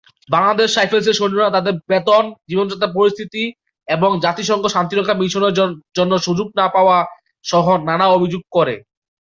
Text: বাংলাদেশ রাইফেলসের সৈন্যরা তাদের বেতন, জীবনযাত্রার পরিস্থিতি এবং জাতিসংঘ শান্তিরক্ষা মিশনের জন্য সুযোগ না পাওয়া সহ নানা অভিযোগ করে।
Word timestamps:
বাংলাদেশ 0.29 0.69
রাইফেলসের 0.71 1.17
সৈন্যরা 1.19 1.55
তাদের 1.55 1.73
বেতন, 1.89 2.23
জীবনযাত্রার 2.49 2.95
পরিস্থিতি 2.97 3.43
এবং 3.87 4.09
জাতিসংঘ 4.25 4.63
শান্তিরক্ষা 4.67 5.15
মিশনের 5.21 5.53
জন্য 5.97 6.13
সুযোগ 6.25 6.47
না 6.59 6.65
পাওয়া 6.75 6.97
সহ 7.45 7.65
নানা 7.89 8.05
অভিযোগ 8.09 8.41
করে। 8.55 8.75